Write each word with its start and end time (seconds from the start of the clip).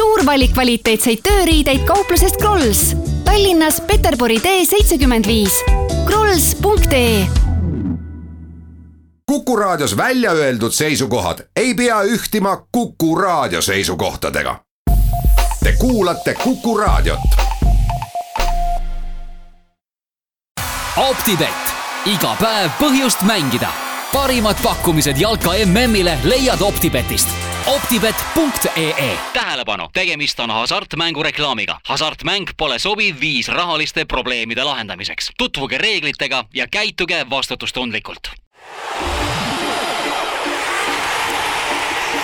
suur 0.00 0.22
valik 0.24 0.54
kvaliteetseid 0.56 1.20
tööriideid 1.24 1.82
kauplusest 1.88 2.38
Krolls. 2.40 2.94
Tallinnas 3.26 3.82
Peterburi 3.84 4.38
tee 4.40 4.64
seitsekümmend 4.64 5.28
viis. 5.28 5.58
krolls.ee 6.06 7.26
Kuku 9.28 9.56
Raadios 9.56 9.96
välja 9.96 10.32
öeldud 10.32 10.72
seisukohad 10.72 11.44
ei 11.56 11.74
pea 11.74 12.02
ühtima 12.02 12.56
Kuku 12.72 13.14
Raadio 13.18 13.62
seisukohtadega. 13.62 14.56
Te 15.64 15.72
kuulate 15.78 16.34
Kuku 16.34 16.78
Raadiot. 16.78 17.20
optibett, 20.96 21.76
iga 22.06 22.36
päev 22.40 22.70
põhjust 22.80 23.22
mängida. 23.22 23.68
parimad 24.12 24.56
pakkumised 24.62 25.16
jalka 25.16 25.50
MM-ile 25.66 26.18
leiad 26.24 26.60
Optibetist 26.60 27.49
optibet.ee. 27.66 29.18
tähelepanu, 29.32 29.88
tegemist 29.92 30.40
on 30.40 30.50
hasartmängu 30.50 31.22
reklaamiga. 31.22 31.80
hasartmäng 31.88 32.46
pole 32.56 32.78
sobiv 32.78 33.16
viis 33.20 33.48
rahaliste 33.48 34.04
probleemide 34.04 34.64
lahendamiseks. 34.64 35.30
tutvuge 35.38 35.78
reeglitega 35.78 36.44
ja 36.54 36.66
käituge 36.68 37.26
vastutustundlikult. 37.30 38.30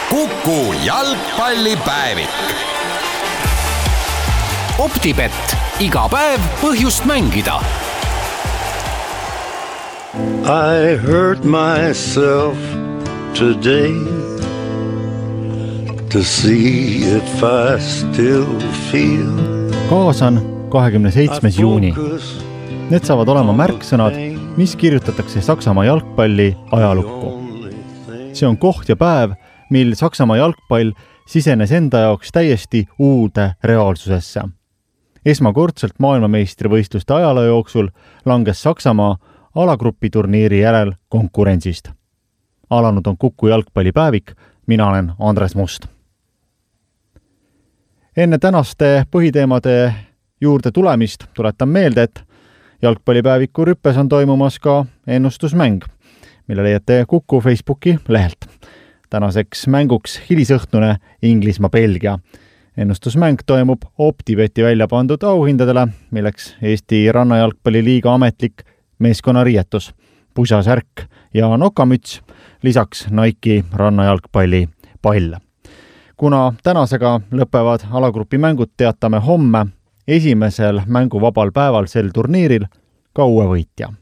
Kuku 0.08 0.72
jalgpallipäevik. 0.84 2.30
optibett, 4.78 5.56
iga 5.80 6.08
päev 6.08 6.41
põhjust 6.60 7.05
mängida 7.05 7.60
I 10.46 10.96
hurt 10.96 11.44
myself 11.44 12.56
today 13.34 14.35
to 16.12 16.23
see 16.23 17.02
if 17.16 17.42
I 17.42 17.80
still 17.80 18.60
feel. 18.91 19.27
kaas 19.91 20.23
on 20.23 20.41
kahekümne 20.70 21.11
seitsmes 21.11 21.58
juuni. 21.58 21.94
Need 22.91 23.06
saavad 23.06 23.28
olema 23.28 23.55
märksõnad, 23.56 24.14
mis 24.56 24.77
kirjutatakse 24.77 25.41
Saksamaa 25.42 25.84
jalgpalli 25.84 26.56
ajalukku. 26.72 27.33
see 28.33 28.47
on 28.48 28.56
koht 28.56 28.89
ja 28.89 28.97
päev, 28.97 29.33
mil 29.70 29.95
Saksamaa 29.95 30.36
jalgpall 30.36 30.92
sisenes 31.27 31.72
enda 31.72 31.98
jaoks 31.98 32.33
täiesti 32.33 32.86
uude 32.98 33.52
reaalsusesse. 33.64 34.41
esmakordselt 35.25 35.98
maailmameistrivõistluste 35.98 37.14
ajaloo 37.14 37.45
jooksul 37.45 37.89
langes 38.25 38.62
Saksamaa 38.62 39.17
alagrupiturniiri 39.55 40.61
järel 40.61 40.92
konkurentsist. 41.08 41.91
alanud 42.70 43.06
on 43.06 43.19
Kuku 43.19 43.47
jalgpallipäevik, 43.47 44.33
mina 44.67 44.89
olen 44.89 45.12
Andres 45.19 45.56
Must. 45.56 45.95
Enne 48.17 48.39
tänaste 48.39 49.05
põhiteemade 49.11 49.92
juurde 50.41 50.70
tulemist 50.72 51.25
tuletan 51.34 51.69
meelde, 51.69 52.03
et 52.03 52.23
jalgpallipäeviku 52.83 53.64
rüppes 53.64 53.97
on 53.97 54.08
toimumas 54.08 54.58
ka 54.58 54.84
ennustusmäng, 55.06 55.83
mille 56.48 56.62
leiate 56.62 57.05
Kuku 57.08 57.41
Facebooki 57.41 57.98
lehelt. 58.08 58.48
tänaseks 59.11 59.67
mänguks 59.67 60.20
hilisõhtune 60.31 60.97
Inglismaa-Belgia 61.23 62.19
ennustusmäng 62.77 63.39
toimub 63.47 63.83
Optibeti 63.98 64.62
välja 64.62 64.89
pandud 64.89 65.23
auhindadele, 65.23 65.89
milleks 66.11 66.56
Eesti 66.62 67.12
Rannajalgpalliliiga 67.12 68.14
ametlik 68.14 68.62
meeskonnariietus, 68.98 69.95
pusasärk 70.34 71.06
ja 71.34 71.56
nokamüts, 71.56 72.20
lisaks 72.62 73.06
Nike'i 73.11 73.64
rannajalgpalli 73.73 74.69
pall. 75.03 75.45
Kuna 76.17 76.55
tänasega 76.62 77.20
lõpevad 77.33 77.84
alagrupi 77.92 78.39
mängud, 78.39 78.72
teatame 78.77 79.19
homme 79.19 79.67
esimesel 80.09 80.81
mänguvabal 80.86 81.53
päeval 81.53 81.86
sel 81.86 82.11
turniiril 82.14 82.67
ka 83.12 83.25
uue 83.25 83.47
võitja. 83.50 83.92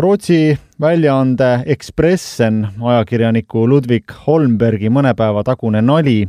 Rootsi 0.00 0.58
väljaande 0.80 1.64
Expressen 1.66 2.62
ajakirjaniku 2.80 3.66
Ludvig 3.68 4.12
Holmbergi 4.26 4.88
mõne 4.88 5.12
päeva 5.14 5.42
tagune 5.44 5.82
nali, 5.82 6.28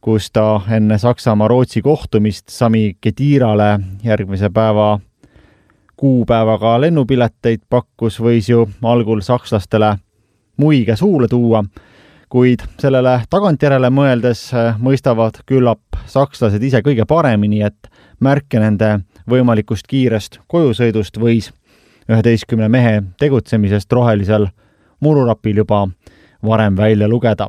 kus 0.00 0.30
ta 0.30 0.60
enne 0.72 0.96
Saksamaa-Rootsi 0.98 1.82
kohtumist 1.82 2.48
Sami 2.48 2.96
Kedirale 3.00 3.78
järgmise 4.04 4.48
päeva 4.50 5.00
kuupäevaga 5.96 6.78
lennupileteid 6.80 7.66
pakkus, 7.68 8.20
võis 8.20 8.48
ju 8.48 8.68
algul 8.82 9.20
sakslastele 9.20 9.96
muige 10.56 10.96
suule 10.96 11.28
tuua, 11.28 11.64
kuid 12.28 12.62
sellele 12.80 13.18
tagantjärele 13.30 13.90
mõeldes 13.90 14.46
äh, 14.54 14.78
mõistavad 14.80 15.40
küllap 15.46 15.98
sakslased 16.06 16.62
ise 16.62 16.82
kõige 16.84 17.06
paremini, 17.08 17.62
et 17.62 17.90
märke 18.20 18.60
nende 18.60 18.98
võimalikust 19.30 19.86
kiirest 19.88 20.40
kojusõidust 20.46 21.18
võis 21.20 21.50
üheteistkümne 22.08 22.68
mehe 22.68 23.02
tegutsemisest 23.18 23.92
rohelisel 23.92 24.48
mururapil 25.00 25.62
juba 25.64 25.86
varem 26.44 26.76
välja 26.76 27.08
lugeda 27.08 27.48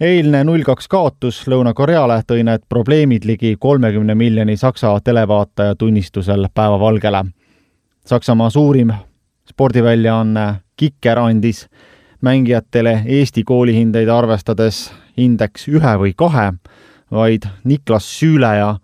eilne 0.00 0.42
null 0.44 0.64
kaks 0.66 0.88
kaotus 0.92 1.38
Lõuna-Koreale 1.48 2.18
tõi 2.28 2.42
need 2.44 2.64
probleemid 2.68 3.24
ligi 3.24 3.54
kolmekümne 3.60 4.14
miljoni 4.14 4.56
Saksa 4.56 4.92
televaataja 5.04 5.74
tunnistusel 5.74 6.48
päevavalgele. 6.54 7.24
Saksamaa 8.06 8.50
suurim 8.50 8.92
spordiväljaanne 9.48 10.46
Kiker 10.76 11.18
andis 11.18 11.66
mängijatele 12.20 13.02
Eesti 13.06 13.44
koolihindeid 13.44 14.08
arvestades 14.08 14.90
indeks 15.16 15.68
ühe 15.68 15.94
või 16.00 16.12
kahe, 16.16 16.52
vaid 17.10 17.46
Niklas 17.64 18.08
Süüle 18.18 18.52
ja 18.56 18.76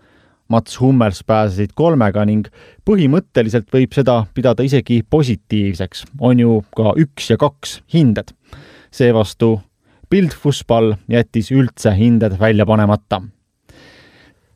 Mats 0.49 0.81
Hummels 0.81 1.23
pääsesid 1.25 1.73
kolmega 1.75 2.25
ning 2.29 2.49
põhimõtteliselt 2.85 3.71
võib 3.73 3.95
seda 3.97 4.19
pidada 4.35 4.65
isegi 4.67 5.01
positiivseks, 5.11 6.05
on 6.21 6.41
ju 6.43 6.59
ka 6.77 6.93
üks 7.01 7.31
ja 7.31 7.39
kaks 7.41 7.81
hinded. 7.95 8.35
seevastu 8.91 9.61
Bild 10.11 10.35
Fußball 10.37 10.93
jättis 11.09 11.49
üldse 11.51 11.95
hinded 11.97 12.37
välja 12.41 12.67
panemata. 12.67 13.23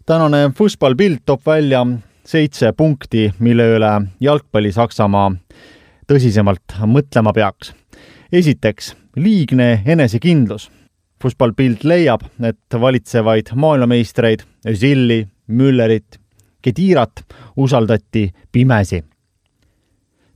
tänane 0.07 0.51
Fußball 0.59 0.95
Bild 0.95 1.19
toob 1.25 1.41
välja 1.47 1.87
seitse 2.25 2.73
punkti, 2.73 3.33
mille 3.39 3.65
üle 3.77 3.93
jalgpalli 4.21 4.73
Saksamaa 4.73 5.31
tõsisemalt 6.07 6.77
mõtlema 6.87 7.33
peaks. 7.33 7.73
Esiteks, 8.33 8.95
liigne 9.17 9.83
enesekindlus. 9.87 10.71
Fußball 11.23 11.53
Bild 11.57 11.85
leiab, 11.85 12.27
et 12.45 12.81
valitsevaid 12.81 13.55
maailmameistreid 13.55 14.45
Özilli, 14.69 15.27
Müllerit, 15.49 16.21
Kedirat 16.63 17.23
usaldati 17.57 18.33
pimesi 18.53 19.05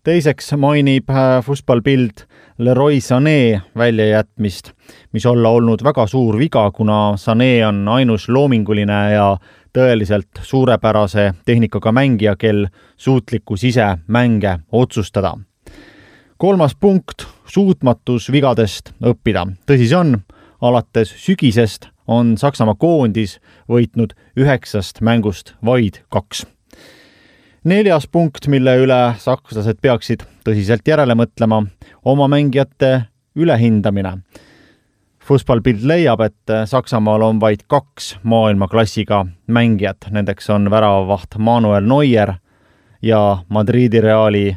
teiseks 0.05 0.55
mainib 0.57 1.11
äh, 1.11 1.43
Fußballbild 1.45 2.25
Leroy 2.59 3.01
Sané 3.01 3.61
väljajätmist, 3.77 4.73
mis 5.13 5.27
olla 5.27 5.49
olnud 5.49 5.85
väga 5.85 6.07
suur 6.07 6.39
viga, 6.39 6.71
kuna 6.71 7.17
Sané 7.17 7.67
on 7.67 7.89
ainus 7.89 8.29
loominguline 8.29 9.01
ja 9.13 9.37
tõeliselt 9.77 10.41
suurepärase 10.43 11.31
tehnikaga 11.47 11.93
mängija, 11.93 12.37
kel 12.37 12.67
suutlikkus 12.97 13.65
ise 13.65 13.87
mänge 14.07 14.59
otsustada. 14.73 15.39
kolmas 16.37 16.75
punkt, 16.75 17.27
suutmatus 17.51 18.31
vigadest 18.33 18.95
õppida. 19.03 19.47
tõsi 19.67 19.89
see 19.91 19.99
on, 19.99 20.23
alates 20.61 21.13
sügisest 21.19 21.91
on 22.07 22.37
Saksamaa 22.39 22.79
koondis 22.79 23.39
võitnud 23.69 24.15
üheksast 24.39 25.03
mängust 25.03 25.55
vaid 25.65 26.03
kaks 26.11 26.47
neljas 27.65 28.07
punkt, 28.09 28.47
mille 28.49 28.77
üle 28.85 29.01
sakslased 29.21 29.81
peaksid 29.83 30.25
tõsiselt 30.47 30.87
järele 30.89 31.15
mõtlema, 31.19 31.65
oma 32.05 32.29
mängijate 32.31 33.11
ülehindamine. 33.37 34.19
Fußballbild 35.21 35.85
leiab, 35.87 36.23
et 36.25 36.53
Saksamaal 36.67 37.23
on 37.23 37.41
vaid 37.41 37.63
kaks 37.71 38.17
maailmaklassiga 38.23 39.25
mängijat, 39.47 40.09
nendeks 40.11 40.49
on 40.51 40.71
väravavaht 40.73 41.37
Manuel 41.39 41.87
Neuer 41.87 42.35
ja 43.03 43.21
Madridi 43.49 44.01
Reali 44.01 44.57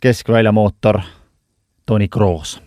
keskväljamootor 0.00 1.00
Toni 1.86 2.08
Kroos. 2.08 2.62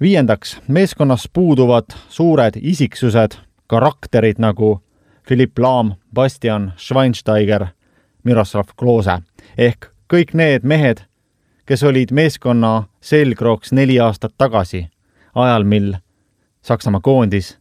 viiendaks, 0.00 0.60
meeskonnas 0.68 1.28
puuduvad 1.32 1.84
suured 2.08 2.54
isiksused, 2.62 3.30
karakterid 3.66 4.38
nagu 4.38 4.82
Philipp 5.26 5.58
Laam, 5.58 5.92
Bastian 6.14 6.72
Schweinsteiger, 6.76 7.66
Miroslav 8.24 8.64
Klose 8.76 9.18
ehk 9.58 9.86
kõik 10.12 10.34
need 10.34 10.62
mehed, 10.62 11.02
kes 11.66 11.82
olid 11.82 12.12
meeskonna 12.12 12.84
selgrooks 13.00 13.72
neli 13.72 14.00
aastat 14.00 14.34
tagasi, 14.38 14.86
ajal, 15.34 15.64
mil 15.64 15.94
Saksamaa 16.62 17.00
koondis 17.00 17.58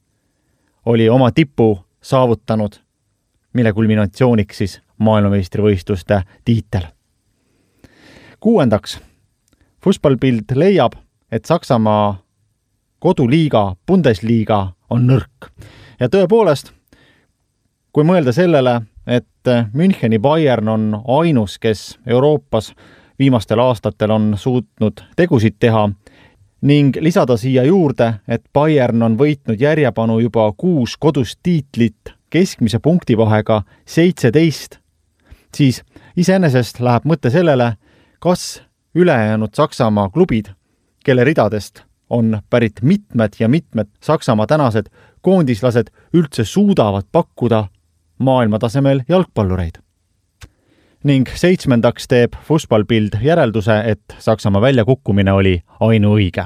oli 0.85 1.09
oma 1.09 1.31
tipu 1.31 1.85
saavutanud, 2.01 2.71
mille 3.53 3.73
kulminatsiooniks 3.73 4.57
siis 4.57 4.81
maailmameistrivõistluste 4.97 6.21
tiitel. 6.45 6.81
kuuendaks, 8.39 8.99
Fußballbild 9.83 10.55
leiab, 10.55 10.93
et 11.31 11.45
Saksamaa 11.45 12.17
koduliiga, 12.99 13.75
Bundesliga 13.87 14.73
on 14.89 15.07
nõrk. 15.07 15.51
ja 15.99 16.09
tõepoolest, 16.09 16.71
kui 17.93 18.03
mõelda 18.03 18.31
sellele, 18.31 18.81
et 19.07 19.25
Müncheni 19.73 20.19
Bayern 20.19 20.67
on 20.67 21.01
ainus, 21.07 21.57
kes 21.59 21.99
Euroopas 22.07 22.73
viimastel 23.19 23.59
aastatel 23.59 24.11
on 24.11 24.33
suutnud 24.37 25.01
tegusid 25.15 25.55
teha 25.59 25.89
ning 26.61 26.95
lisada 26.99 27.37
siia 27.37 27.63
juurde, 27.63 28.13
et 28.27 28.43
Bayern 28.53 29.03
on 29.03 29.17
võitnud 29.17 29.59
järjepanu 29.61 30.19
juba 30.19 30.51
kuus 30.57 30.97
kodust 30.97 31.39
tiitlit 31.43 32.13
keskmise 32.29 32.79
punktivahega 32.79 33.61
seitseteist, 33.85 34.77
siis 35.55 35.83
iseenesest 36.17 36.79
läheb 36.79 37.07
mõte 37.09 37.31
sellele, 37.33 37.73
kas 38.19 38.61
ülejäänud 38.95 39.49
Saksamaa 39.53 40.09
klubid, 40.09 40.45
kelle 41.05 41.23
ridadest 41.23 41.83
on 42.09 42.41
pärit 42.49 42.81
mitmed 42.81 43.29
ja 43.39 43.49
mitmed 43.49 43.87
Saksamaa 44.01 44.47
tänased 44.47 44.85
koondislased, 45.21 45.87
üldse 46.13 46.45
suudavad 46.45 47.03
pakkuda 47.11 47.67
maailmatasemel 48.17 49.01
jalgpallureid. 49.09 49.75
ning 51.03 51.27
seitsmendaks 51.35 52.07
teeb 52.07 52.33
Fußballbild 52.43 53.21
järelduse, 53.21 53.81
et 53.85 54.15
Saksamaa 54.19 54.61
väljakukkumine 54.61 55.31
oli 55.33 55.61
ainuõige. 55.79 56.45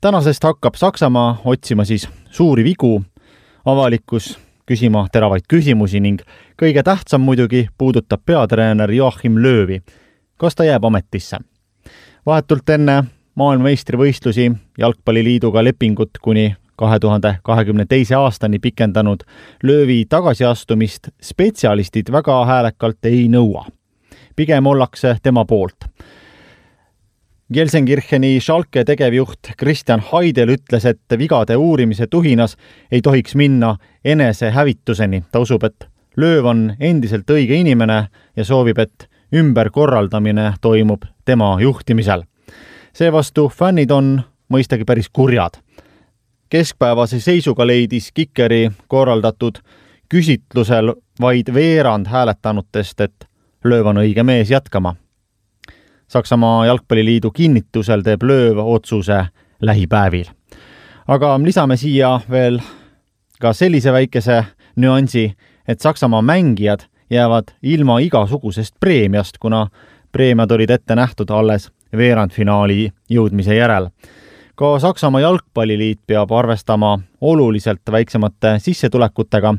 tänasest 0.00 0.44
hakkab 0.44 0.74
Saksamaa 0.74 1.40
otsima 1.44 1.84
siis 1.84 2.08
suuri 2.30 2.64
vigu, 2.64 3.02
avalikkus 3.64 4.38
küsima 4.66 5.06
teravaid 5.12 5.46
küsimusi 5.48 6.00
ning 6.00 6.20
kõige 6.62 6.82
tähtsam 6.82 7.20
muidugi 7.20 7.68
puudutab 7.78 8.20
peatreener 8.26 8.90
Joachim 8.90 9.38
Löövi. 9.42 9.82
Kas 10.36 10.54
ta 10.54 10.64
jääb 10.64 10.84
ametisse? 10.84 11.38
vahetult 12.26 12.68
enne 12.68 13.04
maailmameistrivõistlusi 13.34 14.52
Jalgpalliliiduga 14.78 15.64
lepingut 15.64 16.18
kuni 16.22 16.54
kahe 16.76 16.98
tuhande 17.00 17.36
kahekümne 17.42 17.86
teise 17.88 18.14
aastani 18.14 18.58
pikendanud 18.58 19.22
löövi 19.62 20.04
tagasiastumist 20.08 21.08
spetsialistid 21.22 22.12
väga 22.12 22.44
häälekalt 22.44 23.04
ei 23.04 23.28
nõua. 23.28 23.66
pigem 24.36 24.66
ollakse 24.66 25.16
tema 25.22 25.44
poolt. 25.44 25.84
Gelsenkircheni 27.52 28.40
Schalke 28.40 28.84
tegevjuht 28.84 29.38
Kristjan 29.56 30.00
Haidel 30.00 30.48
ütles, 30.48 30.84
et 30.84 31.18
vigade 31.18 31.56
uurimise 31.56 32.06
tuhinas 32.06 32.56
ei 32.90 33.00
tohiks 33.00 33.34
minna 33.34 33.76
enesehävituseni. 34.04 35.24
ta 35.32 35.38
usub, 35.38 35.64
et 35.64 35.86
lööv 36.16 36.44
on 36.44 36.76
endiselt 36.80 37.30
õige 37.30 37.54
inimene 37.54 38.08
ja 38.36 38.44
soovib, 38.44 38.78
et 38.78 39.08
ümberkorraldamine 39.32 40.54
toimub 40.60 41.02
tema 41.24 41.56
juhtimisel. 41.60 42.22
seevastu 42.92 43.48
fännid 43.48 43.90
on 43.90 44.22
mõistagi 44.52 44.84
päris 44.84 45.08
kurjad 45.08 45.60
keskpäevase 46.48 47.20
seisuga 47.20 47.66
leidis 47.66 48.12
Kikeri 48.12 48.70
korraldatud 48.88 49.58
küsitlusel 50.08 50.94
vaid 51.20 51.50
veerand 51.54 52.06
hääletanutest, 52.06 53.00
et 53.00 53.28
lööv 53.64 53.86
on 53.90 53.98
õige 54.02 54.22
mees 54.22 54.50
jätkama. 54.50 54.94
Saksamaa 56.08 56.66
Jalgpalliliidu 56.66 57.30
kinnitusel 57.30 58.02
teeb 58.06 58.22
lööv 58.22 58.58
otsuse 58.62 59.26
lähipäevil. 59.60 60.26
aga 61.08 61.38
lisame 61.44 61.76
siia 61.76 62.20
veel 62.30 62.60
ka 63.40 63.52
sellise 63.52 63.92
väikese 63.92 64.44
nüansi, 64.76 65.34
et 65.68 65.80
Saksamaa 65.80 66.22
mängijad 66.22 66.86
jäävad 67.10 67.54
ilma 67.62 67.98
igasugusest 67.98 68.74
preemiast, 68.80 69.38
kuna 69.38 69.66
preemiad 70.12 70.50
olid 70.50 70.70
ette 70.70 70.94
nähtud 70.94 71.30
alles 71.30 71.70
veerandfinaali 71.96 72.92
jõudmise 73.10 73.54
järel 73.54 73.90
ka 74.56 74.78
Saksamaa 74.78 75.20
Jalgpalliliit 75.20 76.00
peab 76.06 76.32
arvestama 76.32 76.98
oluliselt 77.20 77.80
väiksemate 77.92 78.58
sissetulekutega, 78.58 79.54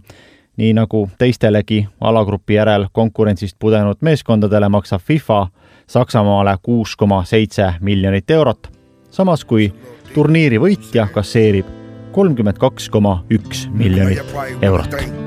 nii 0.58 0.74
nagu 0.74 1.10
teistelegi 1.18 1.88
alagrupi 2.02 2.58
järel 2.58 2.88
konkurentsist 2.92 3.56
pudenud 3.60 4.02
meeskondadele 4.02 4.70
maksab 4.70 5.02
FIFA 5.02 5.48
Saksamaale 5.88 6.58
kuus 6.62 6.96
koma 6.96 7.24
seitse 7.24 7.74
miljonit 7.80 8.32
eurot, 8.32 8.68
samas 9.12 9.46
kui 9.46 9.70
turniiri 10.14 10.60
võitja 10.60 11.08
kasseerib 11.14 11.70
kolmkümmend 12.12 12.58
kaks 12.58 12.90
koma 12.90 13.22
üks 13.30 13.68
miljonit 13.72 14.36
eurot. 14.62 15.27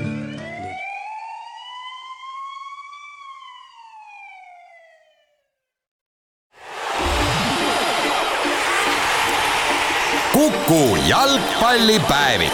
Kuku 10.71 10.95
jalgpallipäevik. 11.09 12.51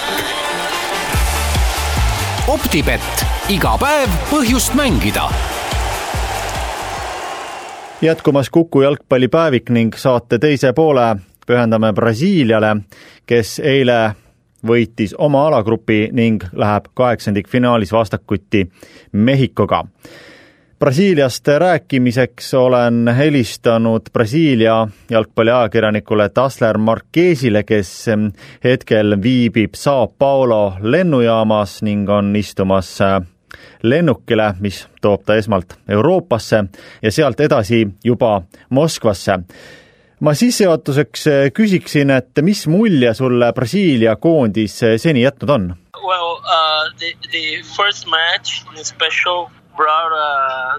optibett 2.48 3.26
iga 3.50 3.78
päev 3.78 4.10
põhjust 4.32 4.74
mängida. 4.74 5.30
jätkumas 8.02 8.50
Kuku 8.50 8.82
jalgpallipäevik 8.82 9.70
ning 9.70 9.94
saate 9.96 10.40
teise 10.40 10.74
poole 10.74 11.16
pühendame 11.48 11.94
Brasiiliale, 11.94 12.76
kes 13.26 13.60
eile 13.60 14.16
võitis 14.68 15.14
oma 15.18 15.48
alagrupi 15.48 16.10
ning 16.12 16.42
läheb 16.54 16.90
kaheksandikfinaalis 16.94 17.92
vastakuti 17.92 18.66
Mehhikoga 19.12 19.84
Brasiiliast 20.80 21.48
rääkimiseks 21.48 22.54
olen 22.54 23.08
helistanud 23.18 24.02
Brasiilia 24.14 24.88
jalgpalliajakirjanikule 25.10 26.30
Tasler 26.30 26.78
Marquesile, 26.78 27.64
kes 27.64 28.06
hetkel 28.64 29.18
viibib 29.24 29.74
Sao 29.74 30.08
Paulo 30.08 30.74
lennujaamas 30.82 31.82
ning 31.82 32.10
on 32.10 32.36
istumas 32.36 33.00
lennukile, 33.84 34.54
mis 34.60 34.88
toob 35.02 35.26
ta 35.26 35.36
esmalt 35.36 35.74
Euroopasse 35.90 36.64
ja 37.02 37.12
sealt 37.12 37.40
edasi 37.40 37.88
juba 38.04 38.42
Moskvasse. 38.70 39.40
ma 40.20 40.34
sissejuhatuseks 40.34 41.26
küsiksin, 41.54 42.10
et 42.10 42.42
mis 42.42 42.68
mulje 42.68 43.14
sulle 43.14 43.54
Brasiilia 43.54 44.16
koondis 44.16 44.82
seni 44.98 45.22
jätnud 45.22 45.50
on? 45.50 45.76
Well, 46.06 46.38
uh, 46.38 46.94
the, 47.00 47.18
the 47.32 47.64
first 47.78 48.06
match 48.06 48.62
in 48.78 48.86
special 48.86 49.50
brought 49.78 50.12
uh, 50.12 50.78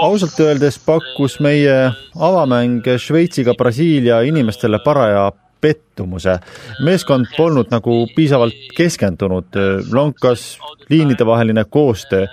ausalt 0.00 0.40
öeldes 0.40 0.78
pakkus 0.86 1.40
meie 1.42 1.76
avamäng 2.16 2.86
Šveitsiga 2.98 3.54
Brasiilia 3.58 4.20
inimestele 4.26 4.78
paraja 4.84 5.30
pettumuse. 5.62 6.38
meeskond 6.84 7.26
polnud 7.36 7.70
nagu 7.70 8.06
piisavalt 8.16 8.54
keskendunud, 8.76 9.58
lonkas 9.92 10.58
liinidevaheline 10.90 11.64
koostöö. 11.70 12.26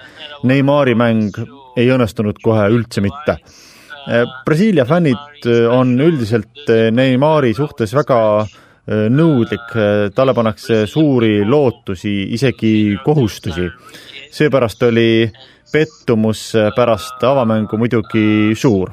Neimari 0.44 0.96
mäng 0.96 1.38
ei 1.78 1.90
õnnestunud 1.94 2.42
kohe 2.44 2.70
üldse 2.74 3.02
mitte. 3.06 3.38
Brasiilia 4.46 4.86
fännid 4.86 5.46
on 5.70 5.94
üldiselt 6.02 6.72
Neimari 6.92 7.54
suhtes 7.54 7.94
väga 7.94 8.20
nõudlik, 8.90 9.76
talle 10.16 10.34
pannakse 10.34 10.88
suuri 10.90 11.44
lootusi, 11.46 12.24
isegi 12.34 12.72
kohustusi 13.06 13.68
seepärast 14.32 14.84
oli 14.84 15.32
pettumus 15.72 16.54
pärast 16.76 17.24
avamängu 17.24 17.78
muidugi 17.78 18.56
suur. 18.56 18.90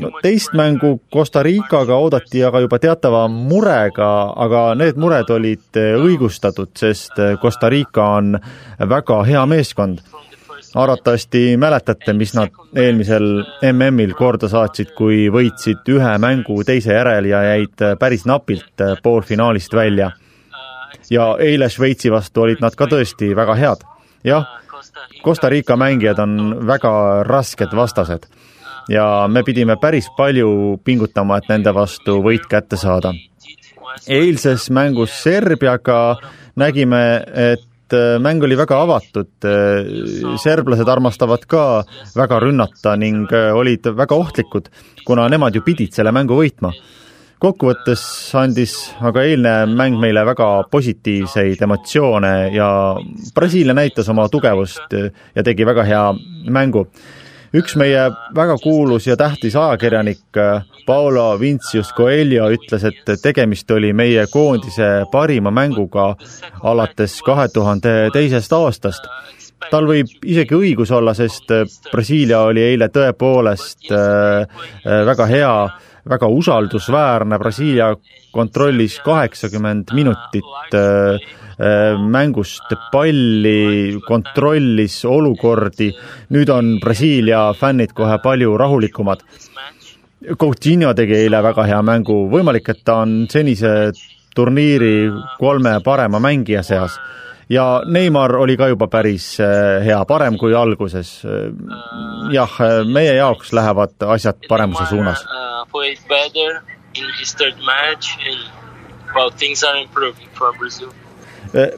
no 0.00 0.10
teist 0.22 0.52
mängu 0.52 1.00
Costa 1.12 1.42
Ricaga 1.42 1.96
oodati 1.96 2.42
aga 2.44 2.60
juba 2.60 2.78
teatava 2.78 3.26
murega, 3.28 4.32
aga 4.36 4.62
need 4.74 4.98
mured 5.00 5.30
olid 5.30 5.78
õigustatud, 5.78 6.72
sest 6.76 7.20
Costa 7.40 7.70
Rica 7.70 8.08
on 8.18 8.36
väga 8.88 9.22
hea 9.24 9.46
meeskond. 9.46 10.02
arvatavasti 10.74 11.56
mäletate, 11.60 12.12
mis 12.16 12.34
nad 12.34 12.48
eelmisel 12.76 13.44
MM-il 13.72 14.14
korda 14.16 14.48
saatsid, 14.48 14.94
kui 14.96 15.28
võitsid 15.28 15.88
ühe 15.88 16.12
mängu 16.18 16.62
teise 16.64 16.94
järel 16.96 17.28
ja 17.28 17.42
jäid 17.42 17.84
päris 18.00 18.24
napilt 18.24 18.84
poolfinaalist 19.02 19.74
välja. 19.74 20.10
ja 21.10 21.36
eile 21.38 21.68
Šveitsi 21.68 22.10
vastu 22.10 22.42
olid 22.42 22.60
nad 22.60 22.74
ka 22.74 22.86
tõesti 22.86 23.34
väga 23.36 23.54
head 23.54 23.91
jah, 24.24 24.46
Costa 25.24 25.48
Rica 25.48 25.76
mängijad 25.76 26.18
on 26.18 26.66
väga 26.66 27.22
rasked 27.24 27.74
vastased. 27.76 28.26
Ja 28.90 29.28
me 29.30 29.44
pidime 29.46 29.76
päris 29.78 30.08
palju 30.16 30.78
pingutama, 30.84 31.38
et 31.38 31.48
nende 31.48 31.70
vastu 31.74 32.18
võit 32.22 32.48
kätte 32.50 32.76
saada. 32.76 33.12
eilses 34.08 34.70
mängus 34.70 35.12
Serbiaga 35.22 36.16
nägime, 36.56 37.22
et 37.34 37.92
äh, 37.92 38.18
mäng 38.18 38.42
oli 38.42 38.56
väga 38.56 38.80
avatud, 38.82 39.28
serblased 40.42 40.88
armastavad 40.88 41.44
ka 41.46 41.84
väga 42.16 42.40
rünnata 42.40 42.96
ning 42.96 43.28
olid 43.54 43.86
väga 43.96 44.16
ohtlikud, 44.16 44.68
kuna 45.04 45.28
nemad 45.28 45.54
ju 45.54 45.62
pidid 45.62 45.92
selle 45.92 46.12
mängu 46.12 46.34
võitma. 46.40 46.72
Kokkuvõttes 47.42 48.02
andis 48.38 48.76
aga 49.02 49.24
eilne 49.26 49.54
mäng 49.70 49.98
meile 50.00 50.22
väga 50.26 50.48
positiivseid 50.70 51.62
emotsioone 51.66 52.34
ja 52.54 52.68
Brasiilia 53.34 53.74
näitas 53.74 54.08
oma 54.12 54.28
tugevust 54.30 54.94
ja 55.34 55.42
tegi 55.42 55.66
väga 55.66 55.86
hea 55.88 56.04
mängu 56.50 56.86
üks 57.52 57.74
meie 57.76 58.06
väga 58.34 58.56
kuulus 58.62 59.06
ja 59.06 59.16
tähtis 59.16 59.56
ajakirjanik 59.56 60.40
Paolo 60.86 61.38
Vincius 61.40 61.92
Coelho 61.94 62.48
ütles, 62.50 62.84
et 62.88 63.12
tegemist 63.22 63.70
oli 63.70 63.92
meie 63.92 64.24
koondise 64.32 65.04
parima 65.12 65.52
mänguga 65.54 66.14
alates 66.62 67.20
kahe 67.22 67.48
tuhande 67.52 68.10
teisest 68.12 68.52
aastast. 68.56 69.06
Tal 69.70 69.86
võib 69.90 70.10
isegi 70.24 70.56
õigus 70.56 70.92
olla, 70.94 71.14
sest 71.14 71.50
äh, 71.54 71.66
Brasiilia 71.90 72.42
oli 72.48 72.64
eile 72.72 72.88
tõepoolest 72.92 73.92
äh, 73.92 74.64
väga 75.12 75.28
hea, 75.30 75.54
väga 76.08 76.28
usaldusväärne, 76.28 77.38
Brasiilia 77.38 77.92
kontrollis 78.32 78.98
kaheksakümmend 79.04 79.92
minutit 79.94 80.44
Äh, 81.62 81.98
mängust 81.98 82.72
palli, 82.90 83.98
kontrollis 84.08 84.96
olukordi, 85.04 85.90
nüüd 86.32 86.48
on 86.50 86.78
Brasiilia 86.80 87.50
fännid 87.54 87.92
kohe 87.94 88.16
palju 88.24 88.56
rahulikumad. 88.58 89.20
Coutinho 90.40 90.94
tegi 90.96 91.18
eile 91.20 91.42
väga 91.44 91.66
hea 91.68 91.82
mängu, 91.84 92.16
võimalik, 92.32 92.70
et 92.72 92.80
ta 92.82 93.02
on 93.04 93.28
senise 93.30 93.92
turniiri 94.34 95.10
kolme 95.38 95.76
parema 95.84 96.22
mängija 96.24 96.64
seas 96.66 96.96
ja 97.48 97.82
Neimar 97.86 98.36
oli 98.36 98.56
ka 98.56 98.68
juba 98.68 98.88
päris 98.88 99.40
äh, 99.40 99.84
hea, 99.84 100.04
parem 100.04 100.38
kui 100.38 100.54
alguses. 100.54 101.22
Äh, 101.24 101.52
jah, 102.32 102.58
meie 102.86 103.14
jaoks 103.14 103.52
lähevad 103.52 104.08
asjad 104.14 104.44
paremuse 104.48 104.86
suunas. 104.90 105.24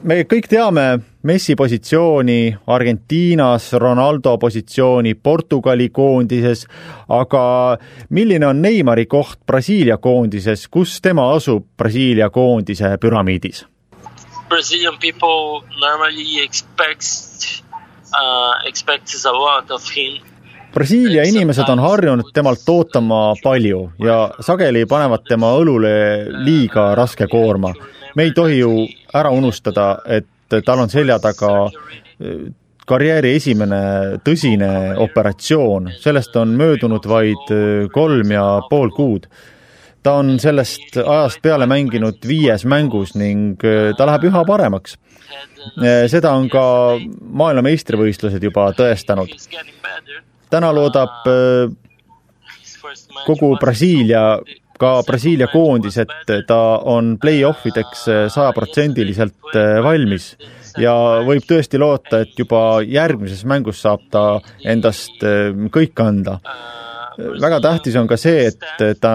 Me 0.03 0.21
kõik 0.23 0.47
teame 0.47 0.85
Messi 1.25 1.55
positsiooni 1.57 2.55
Argentiinas, 2.71 3.71
Ronaldo 3.81 4.37
positsiooni 4.37 5.15
Portugali 5.15 5.89
koondises, 5.89 6.67
aga 7.09 7.77
milline 8.09 8.47
on 8.47 8.61
Neimari 8.61 9.05
koht 9.09 9.41
Brasiilia 9.47 9.97
koondises, 9.97 10.67
kus 10.71 10.99
tema 11.01 11.31
asub 11.35 11.65
Brasiilia 11.77 12.29
koondise 12.29 12.95
püramiidis? 13.01 13.65
Brazilian 14.49 14.97
people 14.99 15.61
normally 15.79 16.43
expect 16.43 17.63
uh,, 18.13 18.67
expects 18.67 19.25
a 19.25 19.31
lot 19.31 19.71
of 19.71 19.83
him. 19.95 20.21
Brasiilia 20.75 21.23
inimesed 21.23 21.69
on 21.71 21.79
harjunud 21.79 22.33
temalt 22.35 22.69
ootama 22.69 23.35
palju 23.43 23.91
ja 24.03 24.17
sageli 24.43 24.83
panevad 24.85 25.23
tema 25.23 25.53
õlule 25.55 25.91
liiga 26.43 26.89
raske 26.99 27.27
koorma. 27.31 27.73
me 28.15 28.23
ei 28.23 28.31
tohi 28.31 28.59
ju 28.59 28.87
ära 29.13 29.29
unustada, 29.29 29.99
et 30.05 30.27
tal 30.65 30.79
on 30.79 30.89
selja 30.89 31.19
taga 31.19 31.51
äh, 31.65 32.51
karjääri 32.85 33.35
esimene 33.35 33.79
tõsine 34.25 34.97
operatsioon, 35.01 35.89
sellest 35.99 36.35
on 36.35 36.53
möödunud 36.59 37.07
vaid 37.07 37.51
äh, 37.55 37.87
kolm 37.93 38.31
ja 38.31 38.45
pool 38.69 38.91
kuud. 38.95 39.29
Ta 40.05 40.19
on 40.21 40.35
sellest 40.41 40.99
ajast 41.01 41.41
peale 41.41 41.65
mänginud 41.69 42.21
viies 42.29 42.65
mängus 42.69 43.15
ning 43.17 43.57
äh, 43.65 43.91
ta 43.97 44.05
läheb 44.05 44.29
üha 44.29 44.43
paremaks. 44.47 44.99
seda 46.11 46.35
on 46.37 46.45
ka 46.49 46.63
maailmameistrivõistlused 47.41 48.43
juba 48.43 48.67
tõestanud. 48.77 49.31
täna 50.53 50.69
loodab 50.73 51.25
kogu 53.25 53.55
Brasiilia 53.57 54.37
ka 54.77 54.91
Brasiilia 55.07 55.47
koondis, 55.49 55.97
et 55.97 56.31
ta 56.47 56.59
on 56.83 57.15
play-off 57.17 57.65
ideks 57.65 58.05
sajaprotsendiliselt 58.35 59.57
valmis 59.83 60.35
ja 60.77 60.93
võib 61.25 61.47
tõesti 61.47 61.79
loota, 61.81 62.21
et 62.21 62.37
juba 62.37 62.81
järgmises 62.83 63.45
mängus 63.47 63.81
saab 63.81 64.05
ta 64.11 64.25
endast 64.67 65.23
kõik 65.73 66.03
anda. 66.03 66.39
Väga 67.17 67.59
tähtis 67.61 67.95
on 67.95 68.07
ka 68.07 68.17
see, 68.17 68.47
et 68.51 68.99
ta 69.01 69.13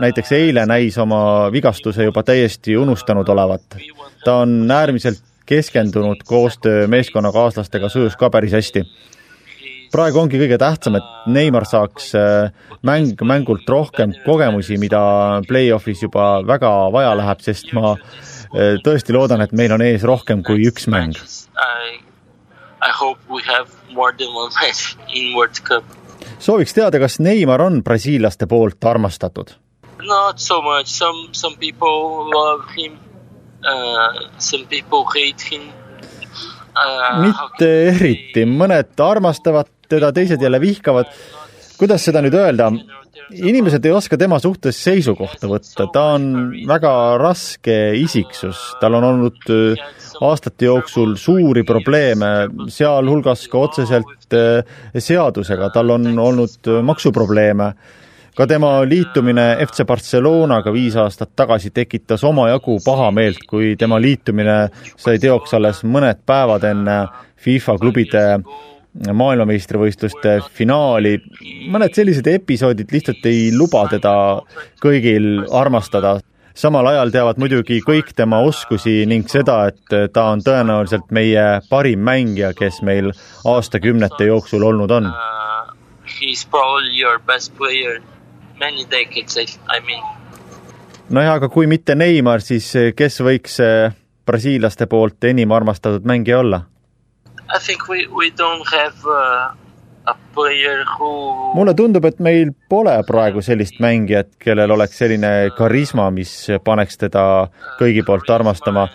näiteks 0.00 0.32
eile 0.32 0.66
näis 0.66 0.98
oma 0.98 1.52
vigastuse 1.52 2.08
juba 2.08 2.22
täiesti 2.22 2.76
unustanud 2.76 3.28
olevat. 3.28 3.78
ta 4.24 4.36
on 4.44 4.70
äärmiselt 4.70 5.22
keskendunud, 5.46 6.24
koostöö 6.26 6.86
meeskonnakaaslastega 6.86 7.88
sujus 7.88 8.16
ka 8.16 8.30
päris 8.30 8.52
hästi 8.52 8.82
praegu 9.92 10.20
ongi 10.20 10.38
kõige 10.40 10.58
tähtsam, 10.60 10.98
et 10.98 11.28
Neimar 11.32 11.66
saaks 11.68 12.10
äh, 12.18 12.50
mäng, 12.86 13.14
mängult 13.26 13.68
rohkem 13.70 14.14
kogemusi, 14.26 14.78
mida 14.80 15.00
play-off'is 15.48 16.02
juba 16.04 16.42
väga 16.46 16.72
vaja 16.94 17.14
läheb, 17.18 17.42
sest 17.44 17.72
ma 17.76 17.94
äh, 17.96 18.76
tõesti 18.84 19.16
loodan, 19.16 19.44
et 19.44 19.54
meil 19.56 19.74
on 19.76 19.84
ees 19.84 20.04
rohkem 20.06 20.42
kui 20.46 20.66
üks 20.68 20.88
mäng. 20.92 21.16
I 22.86 22.92
hope 22.92 23.18
we 23.32 23.42
have 23.46 23.70
more 23.92 24.12
than 24.12 24.34
one 24.34 24.52
match 24.60 24.96
in 25.08 25.34
World 25.34 25.62
Cup. 25.64 25.84
Sooviks 26.38 26.74
teada, 26.76 27.00
kas 27.02 27.18
Neimar 27.22 27.62
on 27.64 27.82
brasiillaste 27.84 28.48
poolt 28.50 28.84
armastatud? 28.84 29.54
Not 30.06 30.38
so 30.38 30.60
much, 30.62 30.86
some, 30.92 31.28
some 31.32 31.56
people 31.58 32.28
love 32.30 32.64
him 32.76 32.98
uh,, 33.64 34.28
some 34.38 34.66
people 34.68 35.04
hate 35.14 35.42
him 35.50 35.70
uh,. 36.76 37.24
mitte 37.24 37.70
eriti, 37.94 38.44
mõned 38.46 39.00
armastavad 39.02 39.70
teda 39.88 40.12
teised 40.12 40.42
jälle 40.42 40.60
vihkavad. 40.60 41.10
kuidas 41.78 42.04
seda 42.04 42.22
nüüd 42.24 42.34
öelda? 42.34 42.70
inimesed 43.32 43.84
ei 43.84 43.92
oska 43.92 44.16
tema 44.20 44.38
suhtes 44.38 44.78
seisukohta 44.84 45.48
võtta, 45.50 45.88
ta 45.92 46.02
on 46.14 46.52
väga 46.68 46.92
raske 47.18 47.76
isiksus, 47.98 48.60
tal 48.80 48.98
on 49.00 49.06
olnud 49.08 49.50
äh, 49.50 49.86
aastate 50.20 50.68
jooksul 50.68 51.14
suuri 51.20 51.62
probleeme, 51.64 52.48
sealhulgas 52.72 53.46
ka 53.52 53.58
otseselt 53.66 54.34
äh, 54.36 54.64
seadusega, 54.98 55.70
tal 55.74 55.94
on 55.96 56.18
olnud 56.18 56.70
äh, 56.70 56.82
maksuprobleeme. 56.82 57.72
Ka 58.36 58.44
tema 58.44 58.82
liitumine 58.84 59.46
FC 59.64 59.86
Barcelonaga 59.88 60.72
viis 60.72 60.96
aastat 61.00 61.30
tagasi 61.36 61.70
tekitas 61.72 62.24
omajagu 62.24 62.76
pahameelt, 62.84 63.46
kui 63.48 63.76
tema 63.80 63.96
liitumine 64.00 64.66
sai 65.00 65.16
teoks 65.18 65.56
alles 65.56 65.80
mõned 65.88 66.20
päevad 66.28 66.66
enne 66.68 66.98
FIFA 67.40 67.78
klubide 67.80 68.24
maailmameistrivõistluste 68.96 70.38
finaali, 70.56 71.16
mõned 71.72 71.96
sellised 71.96 72.28
episoodid 72.30 72.92
lihtsalt 72.92 73.26
ei 73.28 73.50
luba 73.56 73.86
teda 73.92 74.14
kõigil 74.82 75.44
armastada. 75.52 76.18
Samal 76.56 76.88
ajal 76.90 77.12
teavad 77.12 77.38
muidugi 77.40 77.80
kõik 77.84 78.12
tema 78.16 78.40
oskusi 78.44 79.04
ning 79.08 79.28
seda, 79.28 79.58
et 79.70 80.12
ta 80.12 80.24
on 80.32 80.42
tõenäoliselt 80.44 81.12
meie 81.14 81.44
parim 81.70 82.02
mängija, 82.04 82.52
kes 82.56 82.80
meil 82.82 83.12
aastakümnete 83.44 84.30
jooksul 84.30 84.64
olnud 84.64 84.90
on. 84.90 85.10
He's 86.06 86.46
probably 86.48 86.96
your 86.96 87.18
best 87.18 87.56
player 87.58 88.00
many 88.60 88.86
decades, 88.90 89.58
I 89.68 89.80
mean. 89.84 90.02
nojah, 91.10 91.36
aga 91.36 91.48
kui 91.48 91.66
mitte 91.66 91.94
Neimar, 91.94 92.40
siis 92.40 92.72
kes 92.96 93.20
võiks 93.20 93.60
brasiillaste 94.26 94.88
poolt 94.90 95.24
enim 95.24 95.52
armastatud 95.52 96.06
mängija 96.08 96.38
olla? 96.38 96.64
I 97.46 97.58
think 97.62 97.88
we, 97.88 98.06
we 98.10 98.30
don't 98.30 98.66
have 98.72 98.96
uh, 99.06 99.54
mulle 101.54 101.74
tundub, 101.74 102.04
et 102.04 102.18
meil 102.22 102.52
pole 102.68 102.94
praegu 103.08 103.42
sellist 103.42 103.80
mängijat, 103.82 104.34
kellel 104.42 104.70
oleks 104.70 104.98
selline 104.98 105.32
karisma, 105.56 106.10
mis 106.14 106.32
paneks 106.64 107.00
teda 107.06 107.24
kõigi 107.80 108.04
poolt 108.06 108.30
armastama. 108.30 108.88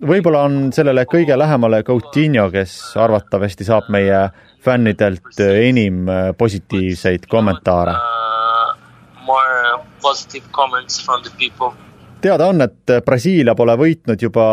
võib-olla 0.00 0.42
on 0.48 0.72
sellele 0.72 1.04
kõige 1.04 1.38
lähemale 1.38 1.82
Coutinho, 1.82 2.50
kes 2.50 2.96
arvatavasti 2.96 3.64
saab 3.64 3.88
meie 3.88 4.30
fännidelt 4.64 5.40
enim 5.40 6.06
positiivseid 6.38 7.28
kommentaare 7.28 7.96
uh,. 7.96 8.76
More 9.26 9.84
positive 10.02 10.44
comments 10.50 11.04
from 11.04 11.22
the 11.22 11.30
people 11.38 11.76
teada 12.20 12.46
on, 12.46 12.60
et 12.62 12.92
Brasiilia 13.04 13.54
pole 13.56 13.74
võitnud 13.80 14.20
juba 14.22 14.44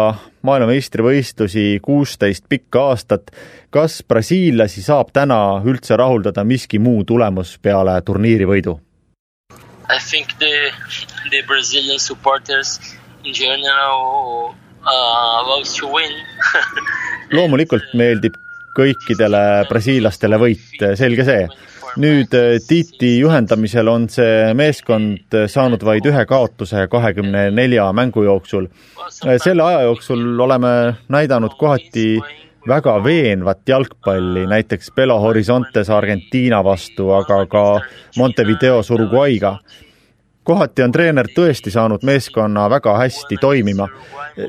maailmameistrivõistlusi 0.48 1.80
kuusteist 1.84 2.46
pikka 2.50 2.88
aastat. 2.92 3.32
kas 3.70 4.04
brasiillasi 4.08 4.82
saab 4.82 5.12
täna 5.14 5.62
üldse 5.66 5.98
rahuldada 5.98 6.44
miski 6.44 6.80
muu 6.80 7.04
tulemus 7.04 7.58
peale 7.62 8.02
turniiri 8.02 8.46
võidu? 8.46 8.80
I 9.90 10.00
think 10.00 10.28
the, 10.40 10.72
the 11.30 11.42
Brazilian 11.48 12.00
supporters 12.00 12.80
in 13.24 13.34
general 13.34 14.56
uh, 14.84 15.48
loves 15.48 15.76
to 15.76 15.88
win 15.88 16.12
loomulikult 17.38 17.94
meeldib 17.94 18.36
kõikidele 18.78 19.42
brasiillastele 19.70 20.40
võit, 20.42 20.78
selge 21.00 21.26
see. 21.28 21.48
nüüd 21.98 22.34
Tiiti 22.68 23.16
juhendamisel 23.20 23.88
on 23.90 24.06
see 24.10 24.54
meeskond 24.54 25.34
saanud 25.50 25.82
vaid 25.84 26.06
ühe 26.06 26.26
kaotuse 26.30 26.86
kahekümne 26.92 27.50
nelja 27.52 27.92
mängu 27.94 28.24
jooksul. 28.24 28.68
selle 29.38 29.64
aja 29.64 29.82
jooksul 29.88 30.40
oleme 30.40 30.74
näidanud 31.10 31.58
kohati 31.58 32.20
väga 32.68 33.04
veenvat 33.04 33.64
jalgpalli, 33.68 34.46
näiteks 34.48 34.92
Belo 34.96 35.20
Horizontes 35.20 35.90
Argentiina 35.90 36.64
vastu, 36.64 37.10
aga 37.16 37.46
ka 37.46 37.64
Montevideos 38.18 38.92
Uruguay'ga 38.92 39.58
kohati 40.48 40.84
on 40.86 40.94
treener 40.96 41.28
tõesti 41.36 41.72
saanud 41.74 42.06
meeskonna 42.08 42.70
väga 42.72 42.96
hästi 43.02 43.38
toimima. 43.42 43.88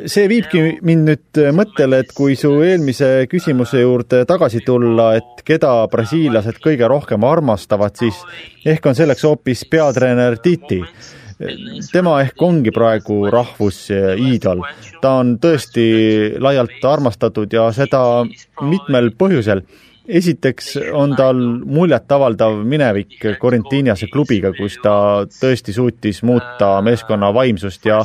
see 0.07 0.29
viibki 0.29 0.63
mind 0.83 1.09
nüüd 1.09 1.41
mõttele, 1.57 2.03
et 2.05 2.13
kui 2.15 2.37
su 2.37 2.53
eelmise 2.63 3.27
küsimuse 3.31 3.81
juurde 3.83 4.25
tagasi 4.29 4.61
tulla, 4.67 5.15
et 5.19 5.43
keda 5.45 5.73
brasiillased 5.91 6.61
kõige 6.65 6.89
rohkem 6.89 7.25
armastavad, 7.25 7.97
siis 7.99 8.21
ehk 8.67 8.87
on 8.87 8.99
selleks 8.99 9.25
hoopis 9.25 9.65
peatreener 9.71 10.39
Titi 10.43 10.83
tema 11.93 12.17
ehk 12.25 12.43
ongi 12.43 12.71
praegu 12.75 13.19
rahvusiidol. 13.31 14.63
ta 15.01 15.13
on 15.23 15.37
tõesti 15.39 15.85
laialt 16.39 16.85
armastatud 16.85 17.53
ja 17.53 17.69
seda 17.73 18.01
mitmel 18.61 19.13
põhjusel 19.19 19.63
esiteks 20.09 20.77
on 20.97 21.13
tal 21.17 21.39
muljetavaldav 21.65 22.63
minevik 22.65 23.19
Corinthianse 23.41 24.09
klubiga, 24.13 24.53
kus 24.57 24.79
ta 24.83 25.25
tõesti 25.29 25.75
suutis 25.77 26.23
muuta 26.25 26.79
meeskonna 26.85 27.31
vaimsust 27.35 27.87
ja 27.87 28.01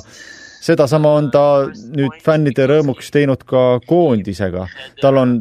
sedasama 0.64 1.14
on 1.20 1.30
ta 1.32 1.44
nüüd 1.72 2.20
fännide 2.24 2.68
rõõmuks 2.70 3.12
teinud 3.12 3.44
ka 3.48 3.80
koondisega. 3.88 4.68
tal 5.02 5.18
on 5.18 5.38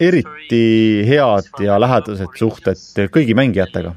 eriti 0.00 1.04
head 1.08 1.64
ja 1.64 1.80
lähedased 1.80 2.36
suhted 2.36 3.08
kõigi 3.12 3.36
mängijatega. 3.36 3.94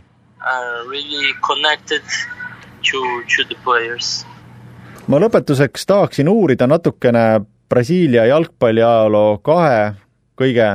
ma 5.07 5.19
lõpetuseks 5.19 5.85
tahaksin 5.87 6.29
uurida 6.29 6.67
natukene 6.67 7.41
Brasiilia 7.69 8.25
jalgpalliajaloo 8.25 9.37
kahe 9.43 9.93
kõige 10.39 10.67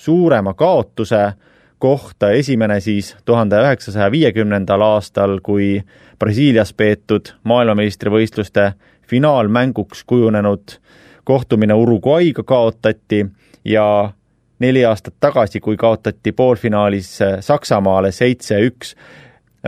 suurema 0.00 0.54
kaotuse 0.54 1.32
kohta, 1.78 2.30
esimene 2.30 2.80
siis 2.80 3.16
tuhande 3.24 3.58
üheksasaja 3.60 4.10
viiekümnendal 4.10 4.80
aastal, 4.80 5.38
kui 5.42 5.82
Brasiilias 6.18 6.72
peetud 6.72 7.34
maailmameistrivõistluste 7.44 8.72
finaalmänguks 9.08 10.04
kujunenud 10.04 10.76
kohtumine 11.24 11.74
Uruguay'ga 11.74 12.42
kaotati 12.42 13.26
ja 13.64 14.12
neli 14.58 14.84
aastat 14.84 15.14
tagasi, 15.20 15.60
kui 15.60 15.76
kaotati 15.76 16.32
poolfinaalis 16.32 17.18
Saksamaale 17.40 18.12
seitse-üks. 18.12 18.94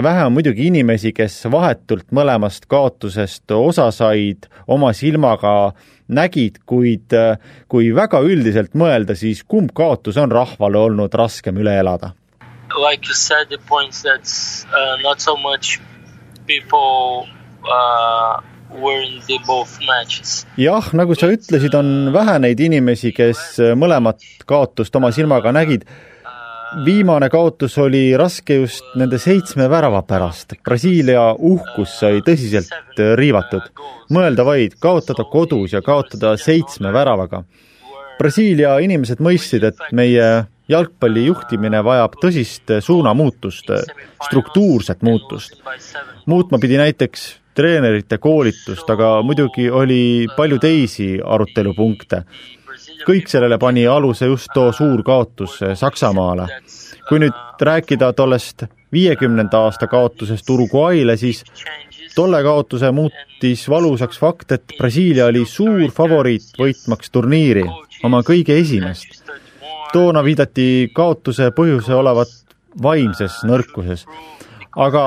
vähe 0.02 0.24
on 0.24 0.32
muidugi 0.32 0.66
inimesi, 0.66 1.12
kes 1.12 1.44
vahetult 1.50 2.08
mõlemast 2.12 2.64
kaotusest 2.68 3.50
osa 3.50 3.90
said, 3.90 4.48
oma 4.66 4.92
silmaga 4.92 5.72
nägid, 6.14 6.62
kuid 6.68 7.14
kui 7.70 7.90
väga 7.94 8.22
üldiselt 8.24 8.76
mõelda, 8.78 9.16
siis 9.18 9.42
kumb 9.48 9.72
kaotus 9.76 10.18
on 10.20 10.32
rahvale 10.32 10.80
olnud 10.80 11.14
raskem 11.14 11.58
üle 11.62 11.74
elada? 11.80 12.12
Like 12.72 13.08
you 13.08 13.14
said, 13.14 13.50
the 13.50 13.60
point 13.68 13.92
that 14.02 14.24
uh, 14.72 14.96
not 15.02 15.20
so 15.20 15.36
much 15.36 15.80
people 16.46 17.26
uh, 17.68 18.40
were 18.72 19.02
in 19.02 19.20
the 19.26 19.38
both 19.46 19.78
matches. 19.86 20.46
jah, 20.56 20.88
nagu 20.96 21.16
sa 21.18 21.28
ütlesid, 21.32 21.74
on 21.76 22.12
vähe 22.14 22.38
neid 22.42 22.60
inimesi, 22.60 23.12
kes 23.16 23.60
mõlemat 23.78 24.24
kaotust 24.48 24.96
oma 24.96 25.12
silmaga 25.12 25.52
nägid 25.52 25.84
viimane 26.84 27.28
kaotus 27.30 27.78
oli 27.78 28.16
raske 28.16 28.54
just 28.54 28.94
nende 28.98 29.18
seitsme 29.18 29.68
värava 29.70 30.02
pärast. 30.06 30.54
Brasiilia 30.64 31.32
uhkus 31.38 31.98
sai 32.00 32.22
tõsiselt 32.24 33.02
riivatud. 33.16 33.68
mõelda 34.12 34.44
vaid, 34.44 34.74
kaotada 34.80 35.24
kodus 35.24 35.72
ja 35.72 35.82
kaotada 35.82 36.36
seitsme 36.36 36.92
väravaga. 36.92 37.44
Brasiilia 38.18 38.78
inimesed 38.78 39.20
mõistsid, 39.20 39.64
et 39.64 39.78
meie 39.92 40.44
jalgpalli 40.68 41.26
juhtimine 41.26 41.82
vajab 41.84 42.16
tõsist 42.22 42.80
suunamuutust, 42.80 43.70
struktuurset 44.26 45.02
muutust. 45.02 45.62
muutma 46.26 46.58
pidi 46.58 46.76
näiteks 46.76 47.38
treenerite 47.54 48.18
koolitust, 48.18 48.90
aga 48.90 49.22
muidugi 49.22 49.70
oli 49.70 50.26
palju 50.36 50.58
teisi 50.58 51.20
arutelupunkte 51.24 52.24
kõik 53.06 53.28
sellele 53.28 53.58
pani 53.58 53.86
aluse 53.86 54.26
just 54.26 54.48
too 54.54 54.72
suur 54.72 55.02
kaotus 55.02 55.58
Saksamaale. 55.74 56.46
kui 57.08 57.18
nüüd 57.18 57.34
rääkida 57.60 58.12
tollest 58.12 58.64
viiekümnenda 58.92 59.58
aasta 59.66 59.86
kaotusest 59.86 60.50
Uruguay'le, 60.50 61.16
siis 61.16 61.44
tolle 62.14 62.42
kaotuse 62.42 62.90
muutis 62.90 63.68
valusaks 63.68 64.18
fakt, 64.18 64.52
et 64.52 64.74
Brasiilia 64.78 65.26
oli 65.26 65.44
suur 65.46 65.90
favoriit 65.90 66.52
võitmaks 66.58 67.10
turniiri, 67.12 67.64
oma 68.04 68.22
kõige 68.22 68.58
esimest. 68.60 69.22
toona 69.92 70.24
viidati 70.24 70.90
kaotuse 70.94 71.50
põhjuse 71.50 71.94
olevat 71.94 72.28
vaimses 72.82 73.42
nõrkuses. 73.44 74.06
Aga 74.76 75.04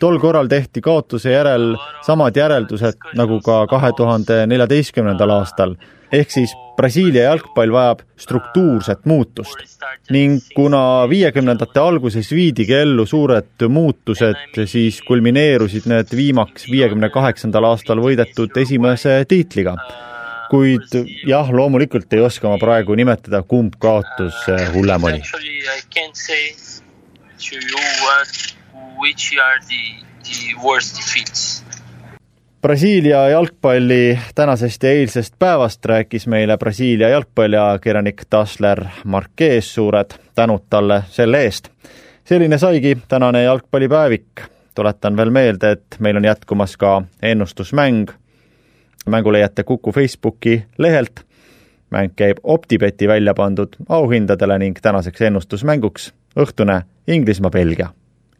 tol 0.00 0.18
korral 0.18 0.48
tehti 0.48 0.80
kaotuse 0.80 1.32
järel 1.32 1.76
samad 2.06 2.36
järeldused 2.36 3.14
nagu 3.14 3.40
ka 3.44 3.64
kahe 3.70 3.92
tuhande 3.96 4.44
neljateistkümnendal 4.50 5.38
aastal 5.38 5.76
ehk 6.12 6.30
siis 6.30 6.54
Brasiilia 6.76 7.26
jalgpall 7.28 7.72
vajab 7.72 8.02
struktuurset 8.18 9.04
muutust 9.04 9.80
ning 10.10 10.40
kuna 10.56 11.06
viiekümnendate 11.10 11.80
alguses 11.80 12.30
viidigi 12.32 12.74
ellu 12.74 13.06
suured 13.06 13.66
muutused, 13.68 14.60
siis 14.66 15.00
kulmineerusid 15.06 15.88
need 15.90 16.14
viimaks 16.16 16.66
viiekümne 16.70 17.10
kaheksandal 17.14 17.68
aastal 17.72 18.02
võidetud 18.02 18.56
esimese 18.62 19.20
tiitliga. 19.28 19.76
kuid 20.50 20.96
jah, 21.30 21.46
loomulikult 21.54 22.12
ei 22.12 22.24
oska 22.26 22.48
ma 22.50 22.56
praegu 22.58 22.96
nimetada, 22.98 23.42
kumb 23.46 23.76
kaotus 23.78 24.40
hullem 24.74 25.04
oli. 25.06 25.20
Which 29.00 29.32
are 29.42 29.60
the, 29.68 30.04
the 30.22 30.66
worst 30.66 30.96
defeats? 30.96 31.64
Brasiilia 32.62 33.28
jalgpalli 33.28 34.18
tänasest 34.34 34.82
ja 34.82 34.90
eilsest 34.90 35.34
päevast 35.38 35.84
rääkis 35.84 36.26
meile 36.26 36.58
Brasiilia 36.58 37.08
jalgpalliajakirjanik 37.08 38.22
Tasler 38.30 38.84
Marquez, 39.04 39.64
suured 39.64 40.10
tänud 40.34 40.60
talle 40.70 41.02
selle 41.08 41.42
eest. 41.42 41.68
selline 42.24 42.58
saigi 42.58 42.98
tänane 43.08 43.42
jalgpallipäevik. 43.42 44.40
tuletan 44.74 45.16
veel 45.16 45.30
meelde, 45.30 45.70
et 45.70 45.96
meil 45.98 46.16
on 46.16 46.24
jätkumas 46.24 46.76
ka 46.76 47.02
ennustusmäng. 47.22 48.10
mängu 49.06 49.32
leiate 49.32 49.62
Kuku 49.64 49.92
Facebooki 49.92 50.64
lehelt. 50.78 51.20
mäng 51.90 52.12
käib 52.16 52.36
Optibeti 52.42 53.08
välja 53.08 53.34
pandud 53.34 53.68
auhindadele 53.88 54.58
ning 54.58 54.76
tänaseks 54.82 55.20
ennustusmänguks 55.20 56.12
õhtune 56.36 56.82
Inglismaa-Belgia. 57.08 57.88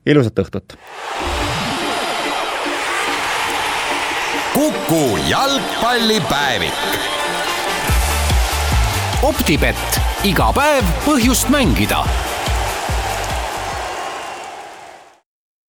Ilusat 0.07 0.39
õhtut! 0.39 0.77
Kuku 4.55 5.05
jalgpallipäevik. 5.29 6.81
optibett, 9.23 10.01
iga 10.25 10.49
päev 10.57 10.87
põhjust 11.05 11.51
mängida 11.53 12.01